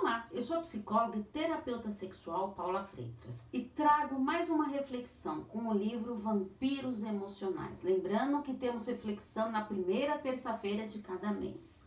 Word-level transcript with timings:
Olá, 0.00 0.28
eu 0.30 0.40
sou 0.40 0.58
a 0.58 0.60
psicóloga 0.60 1.18
e 1.18 1.24
terapeuta 1.24 1.90
sexual 1.90 2.52
Paula 2.52 2.84
Freitas 2.84 3.48
e 3.52 3.62
trago 3.62 4.16
mais 4.16 4.48
uma 4.48 4.68
reflexão 4.68 5.42
com 5.42 5.66
o 5.66 5.74
livro 5.74 6.14
Vampiros 6.14 7.02
Emocionais. 7.02 7.82
Lembrando 7.82 8.40
que 8.42 8.54
temos 8.54 8.86
reflexão 8.86 9.50
na 9.50 9.64
primeira 9.64 10.16
terça-feira 10.16 10.86
de 10.86 11.00
cada 11.00 11.32
mês. 11.32 11.84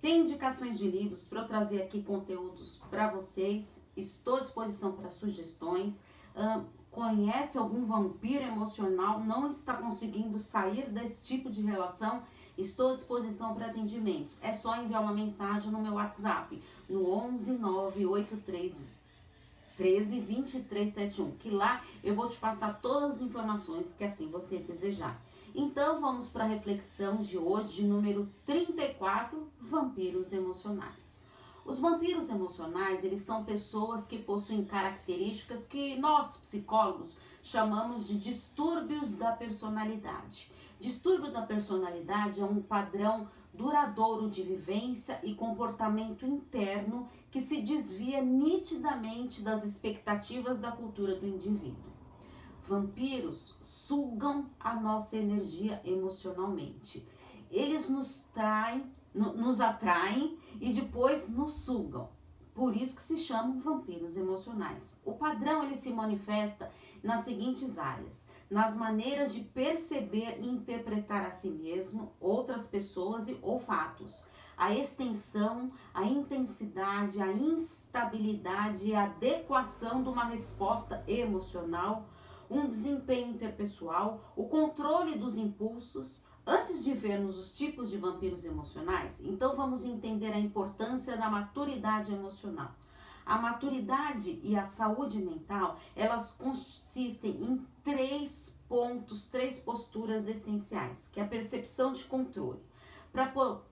Tem 0.00 0.20
indicações 0.20 0.78
de 0.78 0.88
livros 0.88 1.24
para 1.24 1.40
eu 1.40 1.48
trazer 1.48 1.82
aqui 1.82 2.04
conteúdos 2.04 2.80
para 2.88 3.10
vocês. 3.10 3.84
Estou 3.96 4.36
à 4.36 4.40
disposição 4.40 4.92
para 4.92 5.10
sugestões. 5.10 6.04
Conhece 6.88 7.58
algum 7.58 7.84
vampiro 7.84 8.44
emocional? 8.44 9.18
Não 9.18 9.48
está 9.48 9.74
conseguindo 9.74 10.38
sair 10.38 10.88
desse 10.88 11.24
tipo 11.24 11.50
de 11.50 11.62
relação? 11.62 12.22
Estou 12.58 12.90
à 12.90 12.94
disposição 12.96 13.54
para 13.54 13.66
atendimentos. 13.66 14.36
É 14.42 14.52
só 14.52 14.76
enviar 14.76 15.00
uma 15.00 15.12
mensagem 15.12 15.70
no 15.70 15.80
meu 15.80 15.94
WhatsApp 15.94 16.60
no 16.88 17.08
11 17.08 17.52
983 17.52 18.98
13 19.76 20.20
2371, 20.22 21.30
que 21.38 21.50
lá 21.50 21.84
eu 22.02 22.12
vou 22.16 22.28
te 22.28 22.36
passar 22.36 22.80
todas 22.80 23.12
as 23.12 23.20
informações 23.22 23.94
que 23.96 24.02
assim 24.02 24.28
você 24.28 24.58
desejar. 24.58 25.16
Então 25.54 26.00
vamos 26.00 26.28
para 26.28 26.42
a 26.42 26.48
reflexão 26.48 27.18
de 27.18 27.38
hoje, 27.38 27.76
de 27.76 27.84
número 27.84 28.28
34, 28.44 29.40
vampiros 29.60 30.32
emocionais. 30.32 31.17
Os 31.68 31.80
vampiros 31.80 32.30
emocionais, 32.30 33.04
eles 33.04 33.20
são 33.20 33.44
pessoas 33.44 34.06
que 34.06 34.18
possuem 34.18 34.64
características 34.64 35.66
que 35.66 35.98
nós, 35.98 36.38
psicólogos, 36.38 37.18
chamamos 37.42 38.06
de 38.08 38.18
distúrbios 38.18 39.10
da 39.10 39.32
personalidade. 39.32 40.50
Distúrbio 40.80 41.30
da 41.30 41.42
personalidade 41.42 42.40
é 42.40 42.44
um 42.44 42.62
padrão 42.62 43.28
duradouro 43.52 44.30
de 44.30 44.42
vivência 44.42 45.20
e 45.22 45.34
comportamento 45.34 46.24
interno 46.24 47.06
que 47.30 47.38
se 47.38 47.60
desvia 47.60 48.22
nitidamente 48.22 49.42
das 49.42 49.62
expectativas 49.62 50.60
da 50.60 50.72
cultura 50.72 51.16
do 51.16 51.26
indivíduo. 51.26 51.92
Vampiros 52.66 53.54
sugam 53.60 54.46
a 54.58 54.74
nossa 54.74 55.18
energia 55.18 55.82
emocionalmente. 55.84 57.06
Eles 57.50 57.90
nos 57.90 58.24
traem, 58.32 58.90
nos 59.14 59.60
atraem 59.60 60.38
e 60.60 60.72
depois 60.72 61.28
nos 61.28 61.64
sugam. 61.64 62.10
Por 62.58 62.76
isso 62.76 62.96
que 62.96 63.02
se 63.02 63.16
chamam 63.16 63.60
vampiros 63.60 64.16
emocionais. 64.16 64.98
O 65.04 65.12
padrão 65.12 65.62
ele 65.62 65.76
se 65.76 65.92
manifesta 65.92 66.70
nas 67.04 67.20
seguintes 67.20 67.78
áreas: 67.78 68.28
nas 68.50 68.76
maneiras 68.76 69.32
de 69.32 69.42
perceber 69.42 70.40
e 70.40 70.48
interpretar 70.48 71.24
a 71.24 71.30
si 71.30 71.50
mesmo, 71.50 72.12
outras 72.18 72.66
pessoas 72.66 73.28
e 73.28 73.38
ou 73.42 73.60
fatos. 73.60 74.26
A 74.56 74.74
extensão, 74.74 75.70
a 75.94 76.04
intensidade, 76.04 77.22
a 77.22 77.30
instabilidade 77.30 78.88
e 78.88 78.94
a 78.94 79.04
adequação 79.04 80.02
de 80.02 80.08
uma 80.08 80.24
resposta 80.24 81.04
emocional, 81.06 82.08
um 82.50 82.66
desempenho 82.66 83.34
interpessoal, 83.34 84.32
o 84.34 84.48
controle 84.48 85.16
dos 85.16 85.38
impulsos, 85.38 86.20
Antes 86.50 86.82
de 86.82 86.94
vermos 86.94 87.36
os 87.36 87.54
tipos 87.58 87.90
de 87.90 87.98
vampiros 87.98 88.42
emocionais, 88.42 89.22
então 89.22 89.54
vamos 89.54 89.84
entender 89.84 90.32
a 90.32 90.38
importância 90.38 91.14
da 91.14 91.28
maturidade 91.28 92.10
emocional. 92.10 92.74
A 93.26 93.36
maturidade 93.36 94.40
e 94.42 94.56
a 94.56 94.64
saúde 94.64 95.18
mental, 95.18 95.78
elas 95.94 96.30
consistem 96.30 97.32
em 97.32 97.66
três 97.84 98.56
pontos, 98.66 99.28
três 99.28 99.58
posturas 99.58 100.26
essenciais, 100.26 101.10
que 101.12 101.20
é 101.20 101.22
a 101.22 101.28
percepção 101.28 101.92
de 101.92 102.02
controle. 102.04 102.62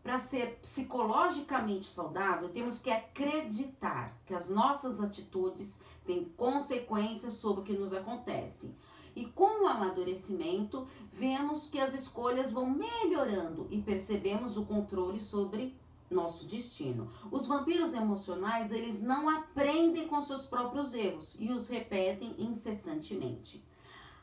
Para 0.02 0.19
ser 0.19 0.58
psicologicamente 0.60 1.86
saudável, 1.86 2.50
temos 2.50 2.78
que 2.78 2.91
acreditar 2.91 4.14
que 4.27 4.34
as 4.34 4.50
nossas 4.50 5.00
atitudes 5.00 5.80
têm 6.04 6.27
consequências 6.36 7.34
sobre 7.34 7.62
o 7.62 7.64
que 7.64 7.72
nos 7.72 7.94
acontece. 7.94 8.74
E 9.17 9.25
com 9.25 9.64
o 9.64 9.67
amadurecimento, 9.67 10.87
vemos 11.10 11.71
que 11.71 11.81
as 11.81 11.94
escolhas 11.94 12.53
vão 12.53 12.69
melhorando 12.69 13.66
e 13.71 13.81
percebemos 13.81 14.59
o 14.59 14.66
controle 14.66 15.19
sobre 15.19 15.75
nosso 16.10 16.44
destino. 16.44 17.10
Os 17.32 17.47
vampiros 17.47 17.94
emocionais, 17.94 18.71
eles 18.71 19.03
não 19.03 19.31
aprendem 19.31 20.06
com 20.06 20.21
seus 20.21 20.44
próprios 20.44 20.93
erros 20.93 21.34
e 21.38 21.50
os 21.50 21.66
repetem 21.66 22.34
incessantemente. 22.38 23.65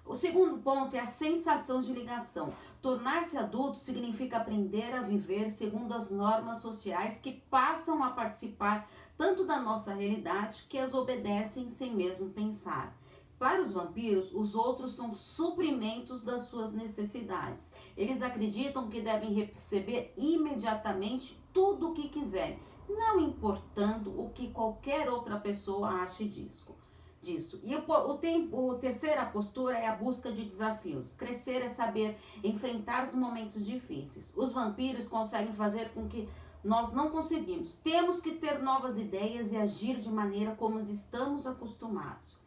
O 0.05 0.13
segundo 0.13 0.59
ponto 0.59 0.95
é 0.95 0.99
a 0.99 1.07
sensação 1.07 1.79
de 1.79 1.91
ligação. 1.91 2.53
Tornar-se 2.79 3.35
adulto 3.35 3.77
significa 3.77 4.37
aprender 4.37 4.93
a 4.93 5.01
viver 5.01 5.49
segundo 5.49 5.93
as 5.93 6.11
normas 6.11 6.57
sociais 6.57 7.19
que 7.19 7.41
passam 7.49 8.03
a 8.03 8.11
participar 8.11 8.87
tanto 9.17 9.43
da 9.43 9.59
nossa 9.59 9.93
realidade 9.93 10.67
que 10.69 10.77
as 10.77 10.93
obedecem 10.93 11.69
sem 11.71 11.95
mesmo 11.95 12.29
pensar. 12.29 12.95
Para 13.37 13.61
os 13.61 13.73
vampiros, 13.73 14.33
os 14.33 14.55
outros 14.55 14.95
são 14.95 15.13
suprimentos 15.13 16.23
das 16.23 16.43
suas 16.43 16.73
necessidades. 16.73 17.73
Eles 17.97 18.21
acreditam 18.21 18.89
que 18.89 19.01
devem 19.01 19.33
receber 19.33 20.13
imediatamente 20.15 21.37
tudo 21.53 21.89
o 21.89 21.93
que 21.93 22.09
quiserem, 22.09 22.59
não 22.87 23.19
importando 23.19 24.19
o 24.19 24.29
que 24.29 24.49
qualquer 24.51 25.09
outra 25.09 25.37
pessoa 25.37 25.89
ache 25.89 26.25
disso. 26.25 26.75
disso. 27.21 27.59
E 27.63 27.75
o, 27.75 27.83
o, 27.89 28.17
tempo, 28.17 28.71
a 28.71 28.77
terceira 28.77 29.25
postura 29.25 29.77
é 29.77 29.87
a 29.87 29.95
busca 29.95 30.31
de 30.31 30.43
desafios. 30.43 31.13
Crescer 31.13 31.61
é 31.61 31.69
saber 31.69 32.17
enfrentar 32.43 33.07
os 33.07 33.15
momentos 33.15 33.65
difíceis. 33.65 34.33
Os 34.35 34.51
vampiros 34.51 35.07
conseguem 35.07 35.53
fazer 35.53 35.89
com 35.93 36.07
que 36.07 36.27
nós 36.63 36.93
não 36.93 37.09
conseguimos. 37.09 37.75
Temos 37.77 38.21
que 38.21 38.31
ter 38.31 38.61
novas 38.61 38.97
ideias 38.97 39.51
e 39.51 39.57
agir 39.57 39.97
de 39.97 40.09
maneira 40.09 40.55
como 40.55 40.79
estamos 40.79 41.45
acostumados. 41.45 42.42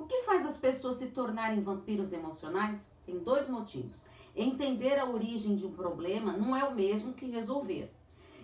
O 0.00 0.06
que 0.06 0.22
faz 0.22 0.46
as 0.46 0.56
pessoas 0.56 0.96
se 0.96 1.08
tornarem 1.08 1.60
vampiros 1.60 2.10
emocionais? 2.14 2.90
Tem 3.04 3.18
dois 3.18 3.50
motivos. 3.50 4.02
Entender 4.34 4.98
a 4.98 5.04
origem 5.04 5.56
de 5.56 5.66
um 5.66 5.72
problema 5.72 6.32
não 6.32 6.56
é 6.56 6.64
o 6.64 6.74
mesmo 6.74 7.12
que 7.12 7.26
resolver. 7.26 7.92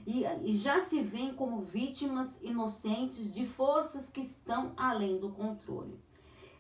E, 0.06 0.24
e 0.44 0.54
já 0.54 0.80
se 0.82 1.00
veem 1.00 1.32
como 1.32 1.62
vítimas 1.62 2.42
inocentes 2.42 3.32
de 3.32 3.46
forças 3.46 4.10
que 4.10 4.20
estão 4.20 4.74
além 4.76 5.18
do 5.18 5.30
controle. 5.30 5.98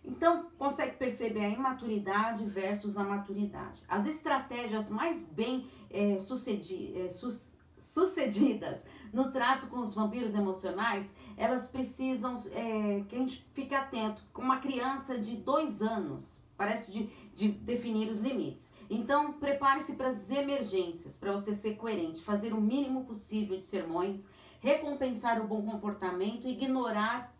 Então, 0.02 0.46
consegue 0.56 0.96
perceber 0.96 1.44
a 1.44 1.50
imaturidade 1.50 2.46
versus 2.46 2.96
a 2.96 3.04
maturidade. 3.04 3.82
As 3.86 4.06
estratégias 4.06 4.88
mais 4.88 5.28
bem 5.28 5.68
é, 5.90 6.18
sucedi 6.20 6.98
é, 6.98 7.10
su 7.10 7.28
sucedidas 7.78 8.86
no 9.12 9.30
trato 9.30 9.68
com 9.68 9.80
os 9.80 9.94
vampiros 9.94 10.34
emocionais, 10.34 11.16
elas 11.36 11.68
precisam 11.68 12.36
é, 12.52 13.04
que 13.08 13.16
a 13.16 13.18
gente 13.18 13.46
fique 13.52 13.74
atento. 13.74 14.22
Com 14.32 14.42
uma 14.42 14.58
criança 14.58 15.18
de 15.18 15.36
dois 15.36 15.82
anos, 15.82 16.42
parece 16.56 16.90
de, 16.90 17.06
de 17.34 17.48
definir 17.48 18.08
os 18.10 18.20
limites. 18.20 18.74
Então, 18.88 19.34
prepare-se 19.34 19.96
para 19.96 20.08
as 20.08 20.30
emergências, 20.30 21.16
para 21.16 21.32
você 21.32 21.54
ser 21.54 21.76
coerente, 21.76 22.22
fazer 22.22 22.52
o 22.52 22.60
mínimo 22.60 23.04
possível 23.04 23.58
de 23.58 23.66
sermões, 23.66 24.26
recompensar 24.60 25.40
o 25.40 25.46
bom 25.46 25.62
comportamento 25.62 26.46
e 26.46 26.52
ignorar 26.52 27.34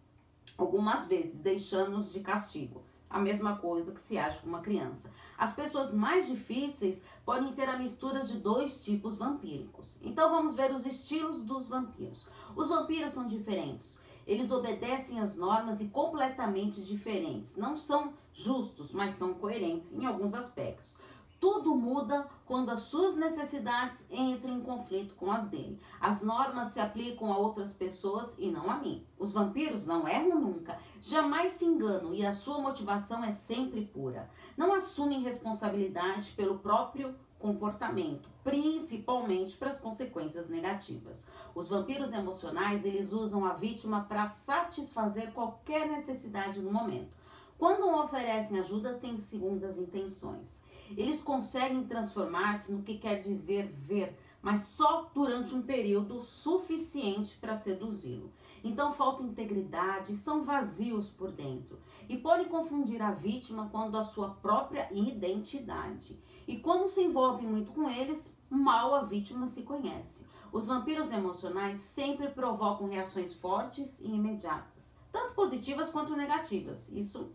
algumas 0.56 1.06
vezes, 1.06 1.41
deixando-nos 1.41 2.12
de 2.12 2.20
castigo. 2.20 2.82
A 3.08 3.18
mesma 3.18 3.56
coisa 3.56 3.92
que 3.92 4.00
se 4.00 4.18
acha 4.18 4.41
com 4.41 4.48
uma 4.48 4.60
criança. 4.60 5.12
As 5.38 5.54
pessoas 5.54 5.92
mais 5.92 6.26
difíceis 6.26 7.04
podem 7.24 7.52
ter 7.52 7.69
a 7.69 7.78
mistura 7.78 8.20
de 8.20 8.38
dois 8.38 8.82
tipos 8.84 9.16
vampíricos. 9.16 9.98
Então 10.00 10.30
vamos 10.30 10.54
ver 10.54 10.72
os 10.72 10.86
estilos 10.86 11.44
dos 11.44 11.69
vampiros. 11.69 12.26
Os 12.54 12.69
vampiros 12.69 13.12
são 13.12 13.28
diferentes. 13.28 14.00
Eles 14.26 14.50
obedecem 14.50 15.20
às 15.20 15.36
normas 15.36 15.80
e 15.80 15.88
completamente 15.88 16.82
diferentes. 16.82 17.56
Não 17.56 17.76
são 17.76 18.14
justos, 18.32 18.92
mas 18.92 19.14
são 19.14 19.34
coerentes 19.34 19.92
em 19.92 20.04
alguns 20.04 20.34
aspectos. 20.34 20.96
Tudo 21.38 21.74
muda 21.74 22.26
quando 22.47 22.70
as 22.70 22.82
suas 22.82 23.16
necessidades 23.16 24.06
entram 24.10 24.56
em 24.56 24.62
conflito 24.62 25.14
com 25.16 25.30
as 25.30 25.48
dele. 25.48 25.78
As 26.00 26.22
normas 26.22 26.69
se 26.69 26.80
aplicam 26.80 27.30
a 27.32 27.36
outras 27.36 27.72
pessoas 27.72 28.34
e 28.38 28.50
não 28.50 28.70
a 28.70 28.78
mim. 28.78 29.06
Os 29.18 29.33
vampiros 29.33 29.86
não 29.86 30.09
erram 30.09 30.41
nunca, 30.41 30.78
jamais 31.00 31.53
se 31.53 31.66
enganam 31.66 32.15
e 32.15 32.24
a 32.24 32.33
sua 32.33 32.59
motivação 32.59 33.22
é 33.22 33.33
sempre 33.33 33.84
pura. 33.84 34.30
Não 34.56 34.72
assumem 34.72 35.22
responsabilidade 35.22 36.33
pelo 36.33 36.59
próprio 36.59 37.15
comportamento, 37.39 38.28
principalmente 38.42 39.56
para 39.56 39.68
as 39.68 39.78
consequências 39.78 40.48
negativas. 40.48 41.27
Os 41.54 41.68
vampiros 41.68 42.12
emocionais, 42.12 42.84
eles 42.84 43.12
usam 43.12 43.44
a 43.44 43.53
vítima 43.53 44.04
para 44.04 44.27
satisfazer 44.27 45.32
qualquer 45.32 45.86
necessidade 45.89 46.60
no 46.60 46.72
momento. 46.72 47.16
Quando 47.59 47.89
oferecem 47.89 48.59
ajuda, 48.59 48.94
têm 48.94 49.16
segundas 49.16 49.78
intenções. 49.78 50.62
Eles 50.91 51.22
conseguem 51.22 51.84
transformar-se 51.84 52.71
no 52.71 52.83
que 52.83 52.98
quer 52.98 53.21
dizer 53.21 53.66
ver, 53.66 54.16
mas 54.42 54.60
só 54.60 55.10
durante 55.15 55.54
um 55.54 55.62
período 55.62 56.22
suficiente 56.22 57.36
para 57.36 57.56
seduzi-lo. 57.56 58.30
Então 58.62 58.92
falta 58.92 59.22
integridade, 59.22 60.16
são 60.16 60.44
vazios 60.44 61.10
por 61.10 61.33
dentro 61.33 61.78
e 62.09 62.16
podem 62.16 62.48
confundir 62.48 63.00
a 63.03 63.12
vítima 63.12 63.68
quando 63.71 63.97
a 63.97 64.04
sua 64.04 64.30
própria 64.30 64.88
identidade. 64.92 66.18
E 66.47 66.59
quando 66.59 66.89
se 66.89 67.03
envolve 67.03 67.47
muito 67.47 67.72
com 67.72 67.89
eles, 67.89 68.36
mal 68.48 68.94
a 68.94 69.03
vítima 69.03 69.47
se 69.47 69.62
conhece. 69.62 70.27
Os 70.53 70.66
vampiros 70.66 71.12
emocionais 71.12 71.78
sempre 71.78 72.28
provocam 72.28 72.89
reações 72.89 73.34
fortes 73.34 73.98
e 74.00 74.06
imediatas, 74.06 74.97
tanto 75.12 75.34
positivas 75.34 75.91
quanto 75.91 76.16
negativas. 76.16 76.91
Isso 76.92 77.30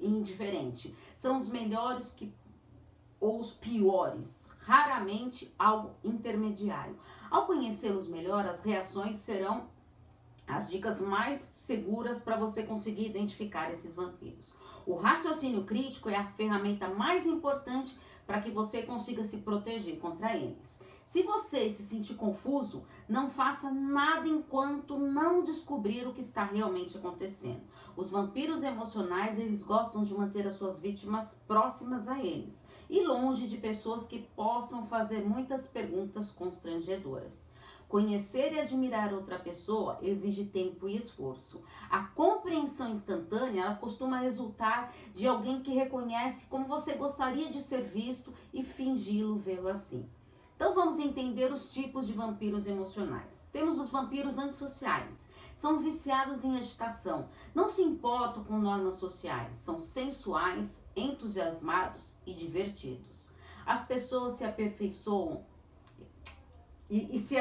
indiferente. 0.00 0.94
São 1.14 1.38
os 1.38 1.48
melhores 1.48 2.10
que 2.10 2.32
ou 3.20 3.38
os 3.38 3.52
piores, 3.52 4.50
raramente 4.60 5.54
algo 5.58 5.94
intermediário. 6.02 6.98
Ao 7.30 7.46
conhecê-los 7.46 8.08
melhor, 8.08 8.46
as 8.46 8.64
reações 8.64 9.18
serão 9.18 9.68
as 10.48 10.68
dicas 10.68 11.00
mais 11.00 11.52
seguras 11.58 12.20
para 12.20 12.36
você 12.36 12.62
conseguir 12.62 13.06
identificar 13.06 13.70
esses 13.70 13.94
vampiros. 13.94 14.54
O 14.86 14.96
raciocínio 14.96 15.64
crítico 15.64 16.08
é 16.08 16.16
a 16.16 16.26
ferramenta 16.32 16.88
mais 16.88 17.26
importante 17.26 17.96
para 18.26 18.40
que 18.40 18.50
você 18.50 18.82
consiga 18.82 19.24
se 19.24 19.38
proteger 19.38 19.98
contra 20.00 20.36
eles. 20.36 20.80
Se 21.04 21.22
você 21.22 21.68
se 21.68 21.82
sentir 21.82 22.14
confuso, 22.14 22.84
não 23.08 23.30
faça 23.30 23.70
nada 23.70 24.28
enquanto 24.28 24.96
não 24.96 25.42
descobrir 25.42 26.06
o 26.06 26.12
que 26.12 26.20
está 26.20 26.44
realmente 26.44 26.96
acontecendo. 26.96 27.62
Os 27.96 28.10
vampiros 28.10 28.62
emocionais, 28.62 29.38
eles 29.38 29.62
gostam 29.62 30.04
de 30.04 30.14
manter 30.14 30.46
as 30.46 30.54
suas 30.54 30.80
vítimas 30.80 31.40
próximas 31.46 32.08
a 32.08 32.22
eles 32.22 32.69
e 32.90 33.06
longe 33.06 33.46
de 33.46 33.56
pessoas 33.56 34.04
que 34.04 34.18
possam 34.18 34.84
fazer 34.86 35.24
muitas 35.24 35.68
perguntas 35.68 36.30
constrangedoras. 36.30 37.48
Conhecer 37.88 38.52
e 38.52 38.60
admirar 38.60 39.14
outra 39.14 39.38
pessoa 39.38 39.98
exige 40.02 40.44
tempo 40.44 40.88
e 40.88 40.96
esforço. 40.96 41.62
A 41.88 42.04
compreensão 42.04 42.90
instantânea 42.90 43.62
ela 43.62 43.74
costuma 43.76 44.18
resultar 44.18 44.92
de 45.14 45.26
alguém 45.26 45.62
que 45.62 45.72
reconhece 45.72 46.46
como 46.46 46.66
você 46.66 46.94
gostaria 46.94 47.50
de 47.50 47.60
ser 47.60 47.82
visto 47.82 48.34
e 48.52 48.62
fingi-lo 48.62 49.36
vê-lo 49.38 49.68
assim. 49.68 50.08
Então 50.56 50.74
vamos 50.74 50.98
entender 50.98 51.50
os 51.52 51.72
tipos 51.72 52.06
de 52.06 52.12
vampiros 52.12 52.66
emocionais. 52.66 53.48
Temos 53.52 53.78
os 53.78 53.90
vampiros 53.90 54.38
antissociais. 54.38 55.29
São 55.60 55.78
viciados 55.78 56.42
em 56.42 56.56
agitação, 56.56 57.28
não 57.54 57.68
se 57.68 57.82
importam 57.82 58.42
com 58.42 58.58
normas 58.58 58.96
sociais, 58.96 59.56
são 59.56 59.78
sensuais, 59.78 60.88
entusiasmados 60.96 62.16
e 62.24 62.32
divertidos. 62.32 63.28
As 63.66 63.86
pessoas 63.86 64.32
se 64.36 64.44
aperfeiçoam 64.44 65.44
e, 66.88 67.14
e 67.14 67.18
se 67.18 67.36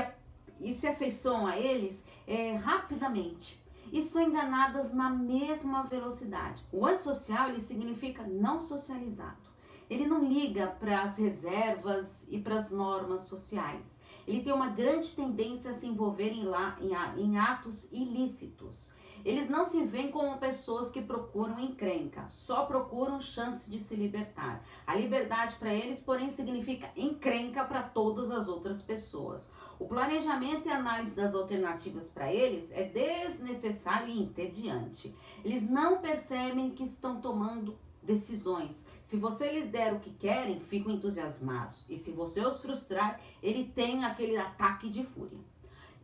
e 0.59 0.73
se 0.73 0.85
afeiçoam 0.85 1.47
a 1.47 1.57
eles 1.57 2.05
é, 2.27 2.57
rapidamente 2.57 3.57
e 3.89 4.01
são 4.01 4.21
enganadas 4.21 4.93
na 4.93 5.09
mesma 5.09 5.83
velocidade. 5.83 6.61
O 6.73 6.85
antissocial 6.85 7.47
ele 7.47 7.61
significa 7.61 8.23
não 8.23 8.59
socializado. 8.59 9.47
Ele 9.89 10.05
não 10.05 10.25
liga 10.25 10.67
para 10.67 11.03
as 11.03 11.17
reservas 11.17 12.27
e 12.29 12.37
para 12.37 12.57
as 12.57 12.69
normas 12.69 13.21
sociais. 13.21 13.97
Ele 14.29 14.43
tem 14.43 14.53
uma 14.53 14.69
grande 14.69 15.09
tendência 15.15 15.71
a 15.71 15.73
se 15.73 15.87
envolver 15.87 16.29
em, 16.29 16.43
lá, 16.43 16.77
em, 16.79 16.93
em 17.19 17.39
atos 17.39 17.91
ilícitos. 17.91 18.93
Eles 19.25 19.49
não 19.49 19.65
se 19.65 19.83
veem 19.83 20.11
como 20.11 20.37
pessoas 20.37 20.91
que 20.91 21.01
procuram 21.01 21.59
encrenca, 21.59 22.27
só 22.29 22.67
procuram 22.67 23.19
chance 23.19 23.67
de 23.67 23.79
se 23.79 23.95
libertar. 23.95 24.63
A 24.85 24.93
liberdade 24.93 25.55
para 25.55 25.73
eles, 25.73 26.03
porém, 26.03 26.29
significa 26.29 26.91
encrenca 26.95 27.65
para 27.65 27.81
todas 27.81 28.29
as 28.29 28.47
outras 28.47 28.83
pessoas. 28.83 29.49
O 29.79 29.87
planejamento 29.87 30.67
e 30.67 30.71
análise 30.71 31.15
das 31.15 31.33
alternativas 31.33 32.09
para 32.09 32.31
eles 32.31 32.71
é 32.71 32.83
desnecessário 32.83 34.09
e 34.09 34.21
entediante. 34.21 35.11
Eles 35.43 35.67
não 35.67 35.97
percebem 35.97 36.69
que 36.69 36.83
estão 36.83 37.19
tomando 37.19 37.75
decisões. 38.09 38.87
Se 39.03 39.17
você 39.17 39.51
lhes 39.51 39.69
der 39.69 39.93
o 39.93 39.99
que 39.99 40.09
querem, 40.09 40.59
ficam 40.59 40.91
entusiasmados. 40.91 41.85
E 41.87 41.95
se 41.95 42.11
você 42.11 42.41
os 42.41 42.59
frustrar, 42.59 43.21
ele 43.41 43.65
tem 43.65 44.03
aquele 44.03 44.35
ataque 44.35 44.89
de 44.89 45.03
fúria. 45.03 45.37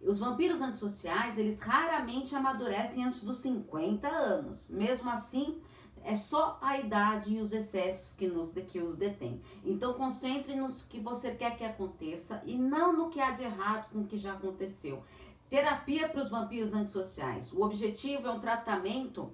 Os 0.04 0.20
vampiros 0.20 0.62
antissociais, 0.62 1.40
eles 1.40 1.60
raramente 1.60 2.36
amadurecem 2.36 3.04
antes 3.04 3.22
dos 3.22 3.38
50 3.38 4.08
anos. 4.08 4.68
Mesmo 4.70 5.10
assim, 5.10 5.60
é 6.04 6.16
só 6.16 6.60
a 6.62 6.78
idade 6.78 7.34
e 7.34 7.42
os 7.42 7.52
excessos 7.52 8.14
que, 8.14 8.28
nos, 8.28 8.54
que 8.54 8.80
os 8.80 8.96
detêm. 8.96 9.42
Então 9.64 9.96
concentre 9.96 10.56
no 10.56 10.72
que 10.88 11.00
você 11.00 11.34
quer 11.34 11.58
que 11.58 11.64
aconteça 11.64 12.44
e 12.46 12.56
não 12.56 12.94
no 12.96 13.10
que 13.10 13.20
há 13.20 13.32
de 13.32 13.42
errado 13.42 13.90
com 13.92 14.02
o 14.02 14.06
que 14.06 14.18
já 14.18 14.34
aconteceu. 14.34 15.04
Terapia 15.50 16.08
para 16.08 16.22
os 16.22 16.30
vampiros 16.30 16.74
antissociais. 16.76 17.52
O 17.52 17.64
objetivo 17.64 18.28
é 18.28 18.32
um 18.32 18.40
tratamento 18.40 19.32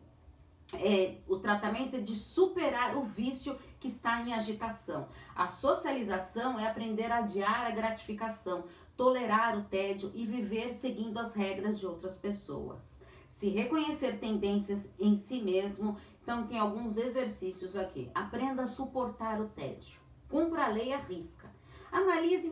é, 0.74 1.18
o 1.28 1.38
tratamento 1.38 1.96
é 1.96 2.00
de 2.00 2.16
superar 2.16 2.98
o 2.98 3.04
vício 3.04 3.58
que 3.80 3.88
está 3.88 4.22
em 4.22 4.34
agitação. 4.34 5.08
A 5.36 5.48
socialização 5.48 6.60
é 6.60 6.68
aprender 6.68 7.12
a 7.12 7.18
adiar 7.18 7.68
a 7.68 7.72
gratificação, 7.72 8.66
tolerar 8.96 9.58
o 9.58 9.64
tédio 9.64 10.12
e 10.14 10.26
viver 10.26 10.74
seguindo 10.74 11.18
as 11.18 11.36
regras 11.36 11.80
de 11.80 11.86
outras 11.86 12.18
pessoas. 12.18 13.04
Se 13.30 13.50
reconhecer 13.50 14.20
tendências 14.20 14.94
em 15.00 15.16
si 15.16 15.42
mesmo 15.42 15.98
então, 16.24 16.46
tem 16.46 16.60
alguns 16.60 16.98
exercícios 16.98 17.76
aqui. 17.76 18.12
Aprenda 18.14 18.64
a 18.64 18.68
suportar 18.68 19.42
o 19.42 19.50
tédio. 19.50 20.00
Cumpra 20.30 20.66
a 20.66 20.68
lei 20.68 20.94
à 20.94 20.98
risca. 20.98 21.52
Analise 21.92 22.50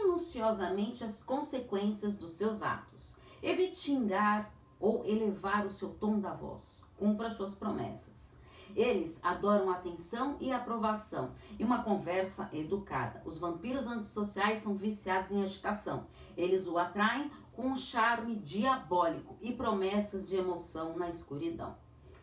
minuciosamente 0.00 1.04
as 1.04 1.22
consequências 1.22 2.16
dos 2.16 2.32
seus 2.32 2.62
atos. 2.62 3.14
Evite 3.42 3.76
xingar 3.76 4.52
ou 4.80 5.04
elevar 5.04 5.66
o 5.66 5.70
seu 5.70 5.90
tom 5.90 6.18
da 6.18 6.32
voz. 6.32 6.82
Cumpra 7.02 7.32
suas 7.32 7.52
promessas. 7.52 8.38
Eles 8.76 9.18
adoram 9.24 9.68
atenção 9.68 10.36
e 10.38 10.52
aprovação 10.52 11.32
e 11.58 11.64
uma 11.64 11.82
conversa 11.82 12.48
educada. 12.52 13.20
Os 13.24 13.40
vampiros 13.40 13.88
antissociais 13.88 14.60
são 14.60 14.76
viciados 14.76 15.32
em 15.32 15.42
agitação. 15.42 16.06
Eles 16.36 16.68
o 16.68 16.78
atraem 16.78 17.28
com 17.54 17.62
um 17.62 17.76
charme 17.76 18.36
diabólico 18.36 19.36
e 19.42 19.52
promessas 19.52 20.28
de 20.28 20.36
emoção 20.36 20.96
na 20.96 21.08
escuridão. 21.08 21.74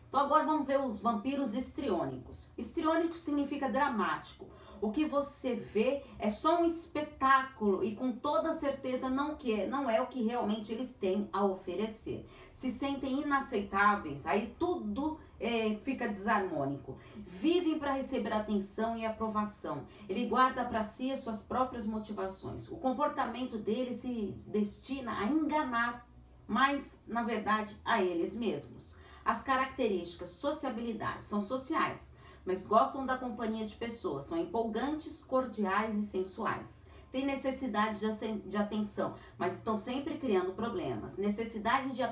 Então 0.08 0.18
agora 0.18 0.46
vamos 0.46 0.66
ver 0.66 0.80
os 0.80 0.98
vampiros 0.98 1.54
histriônicos. 1.54 2.50
Histriônico 2.56 3.18
significa 3.18 3.68
dramático. 3.68 4.46
O 4.80 4.90
que 4.90 5.04
você 5.04 5.54
vê 5.54 6.02
é 6.18 6.30
só 6.30 6.62
um 6.62 6.64
espetáculo 6.64 7.84
e 7.84 7.94
com 7.94 8.12
toda 8.12 8.52
certeza 8.52 9.10
não, 9.10 9.34
que 9.34 9.60
é, 9.60 9.66
não 9.66 9.90
é 9.90 10.00
o 10.00 10.06
que 10.06 10.22
realmente 10.22 10.72
eles 10.72 10.94
têm 10.94 11.28
a 11.32 11.44
oferecer. 11.44 12.26
Se 12.52 12.72
sentem 12.72 13.22
inaceitáveis, 13.22 14.26
aí 14.26 14.54
tudo 14.58 15.18
é, 15.38 15.74
fica 15.84 16.08
desarmônico. 16.08 16.98
Vivem 17.16 17.78
para 17.78 17.92
receber 17.92 18.32
atenção 18.32 18.96
e 18.96 19.04
aprovação. 19.04 19.86
Ele 20.08 20.26
guarda 20.26 20.64
para 20.64 20.84
si 20.84 21.10
as 21.10 21.20
suas 21.20 21.42
próprias 21.42 21.86
motivações. 21.86 22.70
O 22.70 22.76
comportamento 22.76 23.58
dele 23.58 23.94
se 23.94 24.34
destina 24.46 25.18
a 25.18 25.24
enganar, 25.24 26.06
mas 26.46 27.02
na 27.06 27.22
verdade 27.22 27.76
a 27.84 28.02
eles 28.02 28.34
mesmos. 28.34 28.98
As 29.24 29.42
características, 29.42 30.30
sociabilidade, 30.30 31.24
são 31.24 31.40
sociais, 31.40 32.14
mas 32.44 32.64
gostam 32.64 33.04
da 33.04 33.16
companhia 33.16 33.66
de 33.66 33.74
pessoas, 33.74 34.24
são 34.24 34.38
empolgantes, 34.38 35.22
cordiais 35.22 35.96
e 35.96 36.06
sensuais. 36.06 36.88
Têm 37.12 37.26
necessidade 37.26 37.98
de 38.46 38.56
atenção, 38.56 39.16
mas 39.36 39.56
estão 39.56 39.76
sempre 39.76 40.16
criando 40.18 40.52
problemas. 40.52 41.18
Necessidade 41.18 41.90
de, 41.90 42.02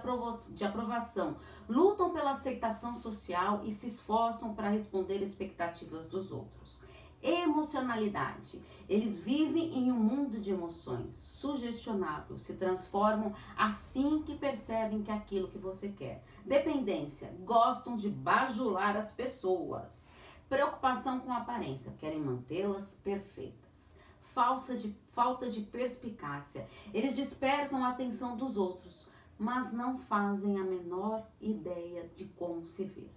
de 0.54 0.64
aprovação. 0.64 1.36
Lutam 1.68 2.10
pela 2.10 2.32
aceitação 2.32 2.96
social 2.96 3.62
e 3.64 3.72
se 3.72 3.88
esforçam 3.88 4.54
para 4.54 4.70
responder 4.70 5.22
expectativas 5.22 6.08
dos 6.08 6.32
outros 6.32 6.78
emocionalidade. 7.22 8.62
Eles 8.88 9.18
vivem 9.18 9.76
em 9.76 9.92
um 9.92 9.98
mundo 9.98 10.40
de 10.40 10.50
emoções, 10.50 11.14
sugestionável, 11.18 12.38
se 12.38 12.54
transformam 12.54 13.34
assim 13.56 14.22
que 14.22 14.36
percebem 14.36 15.02
que 15.02 15.10
é 15.10 15.14
aquilo 15.14 15.48
que 15.48 15.58
você 15.58 15.88
quer. 15.88 16.24
Dependência, 16.44 17.34
gostam 17.40 17.96
de 17.96 18.08
bajular 18.08 18.96
as 18.96 19.12
pessoas. 19.12 20.14
Preocupação 20.48 21.20
com 21.20 21.32
aparência, 21.32 21.92
querem 21.98 22.20
mantê-las 22.20 22.98
perfeitas. 23.04 23.94
Falsa 24.34 24.76
de, 24.76 24.94
falta 25.12 25.50
de 25.50 25.60
perspicácia, 25.60 26.66
eles 26.94 27.14
despertam 27.14 27.84
a 27.84 27.90
atenção 27.90 28.34
dos 28.34 28.56
outros, 28.56 29.08
mas 29.38 29.72
não 29.74 29.98
fazem 29.98 30.58
a 30.58 30.64
menor 30.64 31.26
ideia 31.40 32.08
de 32.16 32.24
como 32.24 32.64
se 32.64 32.84
ver. 32.84 33.10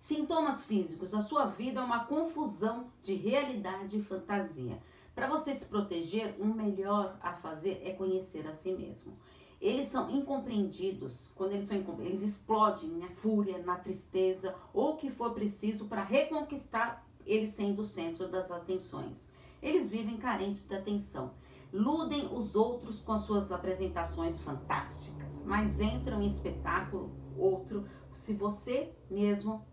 Sintomas 0.00 0.64
físicos. 0.64 1.12
A 1.12 1.22
sua 1.22 1.44
vida 1.44 1.80
é 1.80 1.84
uma 1.84 2.06
confusão 2.06 2.90
de 3.02 3.14
realidade 3.14 3.98
e 3.98 4.02
fantasia. 4.02 4.78
Para 5.14 5.28
você 5.28 5.54
se 5.54 5.66
proteger, 5.66 6.34
o 6.38 6.46
melhor 6.46 7.18
a 7.20 7.34
fazer 7.34 7.82
é 7.84 7.92
conhecer 7.92 8.46
a 8.46 8.54
si 8.54 8.72
mesmo. 8.72 9.12
Eles 9.60 9.88
são 9.88 10.10
incompreendidos, 10.10 11.32
quando 11.36 11.52
eles 11.52 11.66
são 11.66 11.76
incompreendidos, 11.76 12.22
eles 12.22 12.36
explodem 12.36 12.90
na 12.92 13.08
fúria, 13.08 13.58
na 13.58 13.76
tristeza, 13.76 14.54
ou 14.72 14.94
o 14.94 14.96
que 14.96 15.10
for 15.10 15.32
preciso 15.32 15.84
para 15.84 16.02
reconquistar 16.02 17.06
eles 17.26 17.50
sendo 17.50 17.82
o 17.82 17.86
centro 17.86 18.28
das 18.28 18.50
atenções. 18.50 19.30
Eles 19.62 19.88
vivem 19.88 20.16
carentes 20.16 20.66
de 20.66 20.74
atenção. 20.74 21.34
Ludem 21.72 22.26
os 22.34 22.56
outros 22.56 23.02
com 23.02 23.12
as 23.12 23.22
suas 23.22 23.52
apresentações 23.52 24.40
fantásticas, 24.40 25.44
mas 25.44 25.80
entram 25.80 26.22
em 26.22 26.26
espetáculo 26.26 27.12
outro 27.36 27.86
se 28.14 28.32
você 28.34 28.92
mesmo 29.10 29.64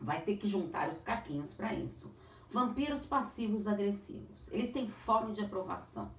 vai 0.00 0.20
ter 0.22 0.36
que 0.36 0.48
juntar 0.48 0.90
os 0.90 1.00
caquinhos 1.00 1.52
para 1.52 1.72
isso. 1.74 2.12
Vampiros 2.50 3.06
passivos 3.06 3.66
agressivos. 3.66 4.48
Eles 4.50 4.72
têm 4.72 4.88
fome 4.88 5.32
de 5.32 5.42
aprovação, 5.42 6.10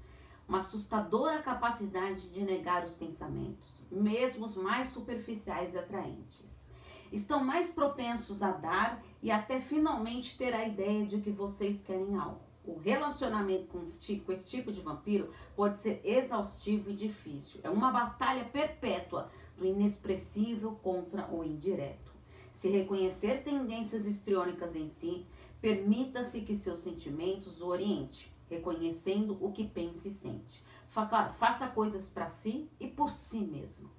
uma 0.54 0.60
assustadora 0.60 1.42
capacidade 1.42 2.30
de 2.30 2.42
negar 2.44 2.84
os 2.84 2.94
pensamentos, 2.94 3.84
mesmo 3.90 4.46
os 4.46 4.56
mais 4.56 4.90
superficiais 4.90 5.74
e 5.74 5.80
atraentes. 5.80 6.72
Estão 7.12 7.44
mais 7.44 7.72
propensos 7.72 8.44
a 8.44 8.52
dar 8.52 9.04
e 9.20 9.32
até 9.32 9.60
finalmente 9.60 10.38
ter 10.38 10.54
a 10.54 10.68
ideia 10.68 11.08
de 11.08 11.20
que 11.22 11.32
vocês 11.32 11.84
querem 11.84 12.16
algo. 12.16 12.40
O 12.64 12.78
relacionamento 12.78 13.66
com, 13.66 13.80
com 13.80 14.32
esse 14.32 14.48
tipo 14.48 14.72
de 14.72 14.80
vampiro 14.80 15.32
pode 15.56 15.80
ser 15.80 16.00
exaustivo 16.04 16.92
e 16.92 16.94
difícil. 16.94 17.60
É 17.64 17.70
uma 17.72 17.92
batalha 17.92 18.46
perpétua 18.46 19.32
do 19.58 19.66
inexpressível 19.66 20.78
contra 20.84 21.34
o 21.34 21.44
indireto. 21.44 22.14
Se 22.54 22.70
reconhecer 22.70 23.44
tendências 23.44 24.06
histriônicas 24.06 24.76
em 24.76 24.88
si, 24.88 25.26
permita-se 25.60 26.42
que 26.42 26.56
seus 26.56 26.80
sentimentos 26.80 27.60
o 27.60 27.66
oriente, 27.66 28.33
reconhecendo 28.54 29.38
o 29.42 29.52
que 29.52 29.68
pensa 29.68 30.08
e 30.08 30.12
sente. 30.12 30.64
Faça 30.88 31.68
coisas 31.68 32.10
para 32.10 32.28
si 32.28 32.70
e 32.80 32.88
por 32.88 33.10
si 33.10 33.40
mesmo. 33.42 33.90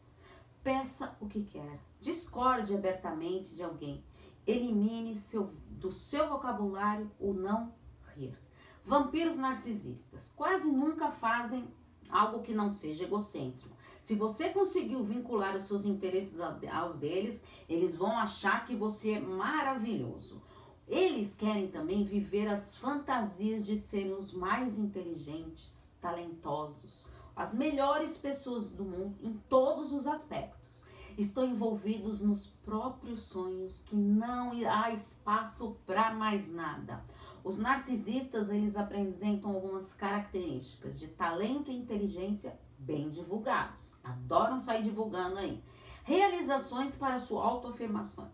Peça 0.62 1.16
o 1.20 1.26
que 1.26 1.44
quer. 1.44 1.80
Discorde 2.00 2.75
abertamente 2.75 3.54
de 3.54 3.62
alguém. 3.62 4.04
Elimine 4.46 5.16
seu, 5.16 5.52
do 5.68 5.90
seu 5.90 6.28
vocabulário 6.28 7.11
o 7.18 7.32
não 7.32 7.73
rir. 8.14 8.38
Vampiros 8.84 9.38
narcisistas 9.38 10.32
quase 10.37 10.70
nunca 10.70 11.11
fazem 11.11 11.66
algo 12.08 12.42
que 12.42 12.54
não 12.54 12.70
seja 12.70 13.04
egocêntrico. 13.04 13.75
Se 14.00 14.14
você 14.14 14.50
conseguiu 14.50 15.02
vincular 15.02 15.56
os 15.56 15.64
seus 15.64 15.87
interesses 15.87 16.38
aos 16.38 16.96
deles, 16.96 17.42
eles 17.66 17.96
vão 17.96 18.18
achar 18.18 18.66
que 18.66 18.76
você 18.76 19.12
é 19.12 19.20
maravilhoso. 19.20 20.42
Eles 20.87 21.35
querem 21.35 21.69
também 21.69 22.05
viver 22.05 22.47
as 22.47 22.76
fantasias 22.76 23.64
de 23.64 23.79
serem 23.79 24.12
os 24.12 24.33
mais 24.33 24.79
inteligentes, 24.79 25.91
talentosos, 26.00 27.07
as 27.35 27.55
melhores 27.55 28.19
pessoas 28.19 28.69
do 28.69 28.85
mundo 28.85 29.17
em 29.23 29.33
todos 29.49 29.93
os 29.93 30.07
aspectos. 30.07 30.85
Estão 31.17 31.45
envolvidos 31.45 32.21
nos 32.21 32.49
próprios 32.64 33.21
sonhos 33.21 33.81
que 33.83 33.97
não 33.97 34.53
há 34.69 34.91
espaço 34.91 35.76
para 35.87 36.12
mais 36.12 36.47
nada. 36.53 37.05
Os 37.43 37.59
narcisistas, 37.59 38.50
eles 38.50 38.76
apresentam 38.76 39.55
algumas 39.55 39.95
características 39.95 40.99
de 40.99 41.09
talento 41.09 41.71
e 41.71 41.76
inteligência 41.76 42.59
bem 42.79 43.09
divulgados. 43.11 43.95
Adoram 44.03 44.59
sair 44.59 44.83
divulgando 44.83 45.38
aí. 45.38 45.62
Realizações 46.05 46.97
para 46.97 47.21
sua 47.21 47.45
autoafirmação. 47.45 48.31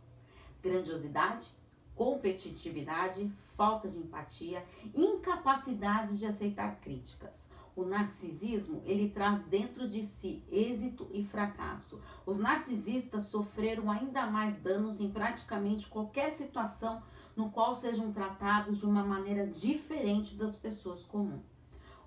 Grandiosidade, 0.62 1.52
competitividade, 2.00 3.30
falta 3.58 3.86
de 3.86 3.98
empatia, 3.98 4.64
incapacidade 4.94 6.16
de 6.16 6.24
aceitar 6.24 6.80
críticas. 6.80 7.46
O 7.76 7.84
narcisismo, 7.84 8.80
ele 8.86 9.10
traz 9.10 9.46
dentro 9.48 9.86
de 9.86 10.02
si 10.02 10.42
êxito 10.50 11.06
e 11.12 11.22
fracasso. 11.22 12.00
Os 12.24 12.38
narcisistas 12.38 13.24
sofreram 13.24 13.90
ainda 13.90 14.24
mais 14.24 14.62
danos 14.62 14.98
em 14.98 15.10
praticamente 15.10 15.90
qualquer 15.90 16.30
situação 16.30 17.02
no 17.36 17.50
qual 17.50 17.74
sejam 17.74 18.10
tratados 18.10 18.78
de 18.78 18.86
uma 18.86 19.04
maneira 19.04 19.46
diferente 19.46 20.34
das 20.34 20.56
pessoas 20.56 21.02
comuns. 21.02 21.44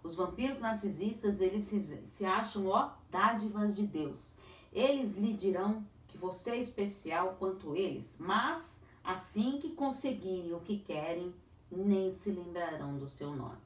Os 0.01 0.15
vampiros 0.15 0.59
narcisistas, 0.59 1.39
eles 1.39 1.65
se, 1.65 1.79
se 2.07 2.25
acham, 2.25 2.65
ó, 2.65 2.93
dádivas 3.11 3.75
de 3.75 3.85
Deus. 3.85 4.33
Eles 4.71 5.15
lhe 5.17 5.33
dirão 5.33 5.85
que 6.07 6.17
você 6.17 6.49
é 6.49 6.57
especial 6.57 7.35
quanto 7.37 7.75
eles, 7.75 8.17
mas 8.19 8.82
assim 9.03 9.59
que 9.59 9.69
conseguirem 9.75 10.53
o 10.53 10.59
que 10.59 10.79
querem, 10.79 11.33
nem 11.71 12.09
se 12.11 12.31
lembrarão 12.31 12.97
do 12.97 13.07
seu 13.07 13.35
nome. 13.35 13.61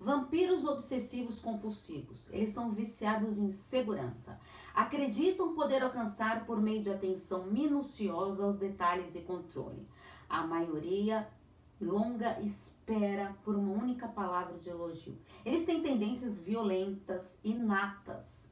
Vampiros 0.00 0.64
obsessivos 0.64 1.40
compulsivos, 1.40 2.28
eles 2.32 2.50
são 2.50 2.72
viciados 2.72 3.38
em 3.38 3.50
segurança. 3.50 4.38
Acreditam 4.72 5.54
poder 5.54 5.82
alcançar 5.82 6.46
por 6.46 6.60
meio 6.60 6.80
de 6.80 6.90
atenção 6.90 7.46
minuciosa 7.46 8.44
aos 8.44 8.58
detalhes 8.58 9.16
e 9.16 9.22
controle. 9.22 9.84
A 10.28 10.46
maioria 10.46 11.28
longa 11.80 12.38
espera 12.40 13.36
por 13.44 13.56
uma 13.56 13.72
única 13.72 14.06
palavra 14.06 14.56
de 14.58 14.68
elogio. 14.68 15.18
Eles 15.44 15.64
têm 15.64 15.82
tendências 15.82 16.38
violentas, 16.38 17.38
inatas, 17.42 18.48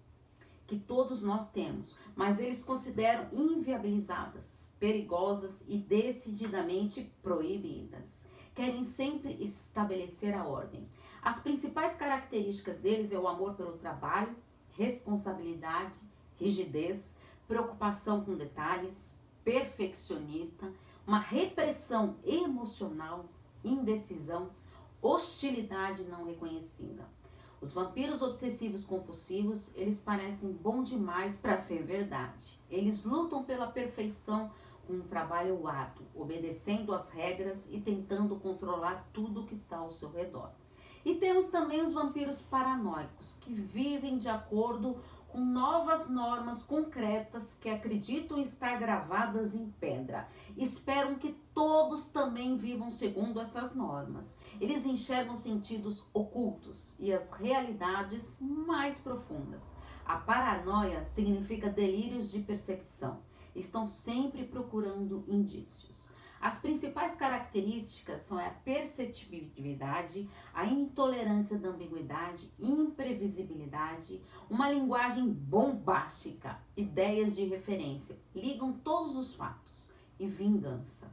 que 0.66 0.78
todos 0.78 1.22
nós 1.22 1.52
temos, 1.52 1.96
mas 2.16 2.40
eles 2.40 2.64
consideram 2.64 3.28
inviabilizadas, 3.32 4.65
perigosas 4.78 5.64
e 5.66 5.78
decididamente 5.78 7.10
proibidas. 7.22 8.26
Querem 8.54 8.84
sempre 8.84 9.32
estabelecer 9.42 10.34
a 10.34 10.46
ordem. 10.46 10.88
As 11.22 11.40
principais 11.40 11.96
características 11.96 12.78
deles 12.78 13.12
é 13.12 13.18
o 13.18 13.28
amor 13.28 13.54
pelo 13.54 13.76
trabalho, 13.78 14.34
responsabilidade, 14.70 15.98
rigidez, 16.38 17.16
preocupação 17.48 18.24
com 18.24 18.36
detalhes, 18.36 19.18
perfeccionista, 19.44 20.72
uma 21.06 21.18
repressão 21.18 22.16
emocional, 22.24 23.26
indecisão, 23.64 24.50
hostilidade 25.00 26.04
não 26.04 26.24
reconhecida. 26.26 27.04
Os 27.60 27.72
vampiros 27.72 28.22
obsessivos 28.22 28.84
compulsivos, 28.84 29.70
eles 29.74 29.98
parecem 29.98 30.52
bom 30.52 30.82
demais 30.82 31.36
para 31.36 31.56
ser 31.56 31.82
verdade. 31.84 32.60
Eles 32.70 33.02
lutam 33.02 33.44
pela 33.44 33.66
perfeição 33.66 34.50
um 34.88 35.00
trabalho 35.00 35.66
árduo, 35.66 36.06
obedecendo 36.14 36.94
às 36.94 37.10
regras 37.10 37.68
e 37.70 37.80
tentando 37.80 38.36
controlar 38.36 39.08
tudo 39.12 39.44
que 39.44 39.54
está 39.54 39.78
ao 39.78 39.90
seu 39.90 40.10
redor. 40.10 40.50
E 41.04 41.14
temos 41.14 41.48
também 41.48 41.82
os 41.82 41.92
vampiros 41.94 42.42
paranoicos, 42.42 43.36
que 43.40 43.54
vivem 43.54 44.18
de 44.18 44.28
acordo 44.28 45.00
com 45.28 45.38
novas 45.38 46.08
normas 46.08 46.62
concretas 46.62 47.58
que 47.60 47.68
acreditam 47.68 48.38
estar 48.38 48.78
gravadas 48.78 49.54
em 49.54 49.70
pedra. 49.70 50.28
Esperam 50.56 51.16
que 51.16 51.36
todos 51.54 52.08
também 52.08 52.56
vivam 52.56 52.90
segundo 52.90 53.40
essas 53.40 53.74
normas. 53.74 54.38
Eles 54.60 54.86
enxergam 54.86 55.36
sentidos 55.36 56.04
ocultos 56.12 56.96
e 56.98 57.12
as 57.12 57.30
realidades 57.30 58.38
mais 58.40 58.98
profundas. 58.98 59.76
A 60.04 60.16
paranoia 60.16 61.04
significa 61.04 61.68
delírios 61.68 62.30
de 62.30 62.40
perseguição. 62.40 63.20
Estão 63.56 63.86
sempre 63.86 64.44
procurando 64.44 65.24
indícios. 65.26 66.10
As 66.38 66.58
principais 66.58 67.14
características 67.14 68.20
são 68.20 68.38
a 68.38 68.50
perceptibilidade, 68.50 70.28
a 70.52 70.66
intolerância 70.66 71.58
da 71.58 71.70
ambiguidade, 71.70 72.52
imprevisibilidade, 72.58 74.22
uma 74.48 74.70
linguagem 74.70 75.26
bombástica, 75.32 76.60
ideias 76.76 77.34
de 77.34 77.46
referência, 77.46 78.18
ligam 78.34 78.74
todos 78.74 79.16
os 79.16 79.34
fatos 79.34 79.90
e 80.20 80.26
vingança. 80.26 81.10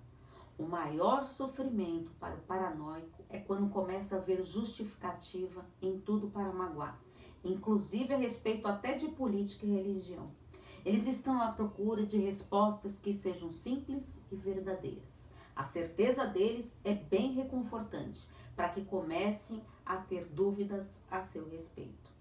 O 0.58 0.64
maior 0.64 1.26
sofrimento 1.26 2.12
para 2.20 2.36
o 2.36 2.42
paranoico 2.42 3.24
é 3.30 3.40
quando 3.40 3.72
começa 3.72 4.18
a 4.18 4.20
ver 4.20 4.46
justificativa 4.46 5.66
em 5.82 5.98
tudo 5.98 6.30
para 6.30 6.52
magoar, 6.52 7.00
inclusive 7.44 8.14
a 8.14 8.18
respeito 8.18 8.68
até 8.68 8.94
de 8.94 9.08
política 9.08 9.66
e 9.66 9.72
religião. 9.72 10.43
Eles 10.86 11.08
estão 11.08 11.42
à 11.42 11.52
procura 11.52 12.06
de 12.06 12.18
respostas 12.18 13.00
que 13.00 13.16
sejam 13.16 13.54
simples 13.54 14.20
e 14.32 14.36
verdadeiras. 14.36 15.32
A 15.56 15.64
certeza 15.64 16.26
deles 16.26 16.78
é 16.84 16.94
bem 16.94 17.34
reconfortante 17.34 18.28
para 18.56 18.70
que 18.70 18.84
comecem 18.84 19.64
a 19.86 19.98
ter 19.98 20.26
dúvidas 20.26 21.00
a 21.10 21.22
seu 21.22 21.48
respeito. 21.50 22.12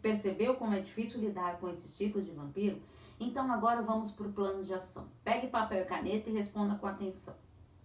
Percebeu 0.00 0.56
como 0.56 0.74
é 0.74 0.80
difícil 0.80 1.20
lidar 1.20 1.58
com 1.58 1.68
esses 1.68 1.96
tipos 1.96 2.24
de 2.24 2.30
vampiro? 2.32 2.80
Então 3.20 3.52
agora 3.52 3.82
vamos 3.82 4.12
para 4.12 4.26
o 4.26 4.32
plano 4.32 4.64
de 4.64 4.72
ação. 4.72 5.06
Pegue 5.22 5.48
papel 5.48 5.82
e 5.82 5.86
caneta 5.86 6.30
e 6.30 6.32
responda 6.32 6.76
com 6.76 6.86
atenção. 6.86 7.34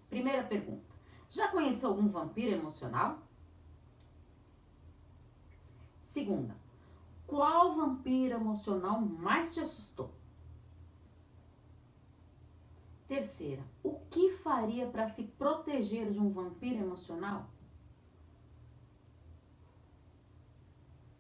Primeira 0.10 0.44
pergunta: 0.44 0.86
Já 1.30 1.50
conheceu 1.50 1.90
algum 1.90 2.08
vampiro 2.08 2.52
emocional? 2.52 3.20
Segunda: 6.02 6.56
qual 7.28 7.76
vampiro 7.76 8.36
emocional 8.36 9.02
mais 9.02 9.54
te 9.54 9.60
assustou? 9.60 10.12
Terceira, 13.08 13.64
o 13.84 14.00
que 14.10 14.32
faria 14.38 14.88
para 14.88 15.08
se 15.08 15.24
proteger 15.24 16.12
de 16.12 16.20
um 16.20 16.32
vampiro 16.32 16.84
emocional? 16.84 17.50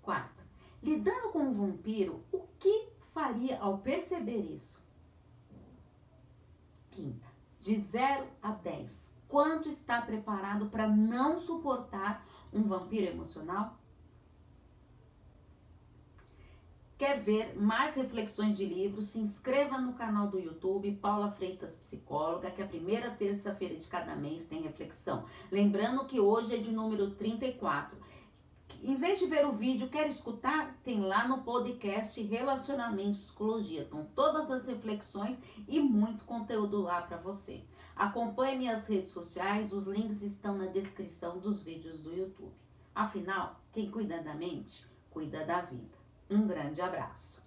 Quarta, 0.01 0.43
lidando 0.81 1.31
com 1.31 1.39
um 1.39 1.53
vampiro, 1.53 2.23
o 2.31 2.47
que 2.59 2.89
faria 3.13 3.59
ao 3.59 3.77
perceber 3.77 4.41
isso? 4.41 4.81
Quinta, 6.91 7.27
de 7.59 7.79
0 7.79 8.27
a 8.41 8.51
10, 8.51 9.15
quanto 9.27 9.69
está 9.69 10.01
preparado 10.01 10.69
para 10.69 10.87
não 10.87 11.39
suportar 11.39 12.25
um 12.51 12.63
vampiro 12.63 13.05
emocional? 13.05 13.77
Quer 16.97 17.19
ver 17.19 17.59
mais 17.59 17.95
reflexões 17.95 18.55
de 18.55 18.65
livros? 18.65 19.09
Se 19.09 19.19
inscreva 19.19 19.79
no 19.79 19.93
canal 19.93 20.27
do 20.27 20.39
YouTube 20.39 20.91
Paula 21.01 21.31
Freitas 21.31 21.75
Psicóloga, 21.75 22.51
que 22.51 22.61
a 22.61 22.67
primeira 22.67 23.09
terça-feira 23.09 23.75
de 23.75 23.87
cada 23.87 24.15
mês 24.15 24.45
tem 24.45 24.61
reflexão. 24.61 25.25
Lembrando 25.51 26.05
que 26.05 26.19
hoje 26.19 26.55
é 26.55 26.59
de 26.59 26.71
número 26.71 27.11
34. 27.11 27.97
em 28.81 28.95
vez 28.95 29.17
de 29.17 29.25
ver 29.25 29.45
o 29.45 29.53
vídeo, 29.53 29.89
quer 29.89 30.07
escutar? 30.07 30.77
Tem 30.83 30.99
lá 30.99 31.27
no 31.27 31.41
podcast 31.41 32.21
Relacionamentos 32.21 33.17
Psicologia. 33.17 33.81
Estão 33.81 34.05
todas 34.13 34.51
as 34.51 34.67
reflexões 34.67 35.39
e 35.67 35.79
muito 35.79 36.25
conteúdo 36.25 36.81
lá 36.81 37.01
para 37.01 37.17
você. 37.17 37.63
Acompanhe 37.95 38.57
minhas 38.57 38.87
redes 38.87 39.11
sociais, 39.11 39.73
os 39.73 39.87
links 39.87 40.21
estão 40.21 40.57
na 40.57 40.67
descrição 40.67 41.39
dos 41.39 41.63
vídeos 41.63 42.01
do 42.01 42.13
YouTube. 42.13 42.53
Afinal, 42.93 43.59
quem 43.71 43.89
cuida 43.89 44.21
da 44.21 44.35
mente, 44.35 44.85
cuida 45.09 45.43
da 45.43 45.61
vida. 45.61 46.02
Um 46.33 46.47
grande 46.47 46.81
abraço. 46.81 47.43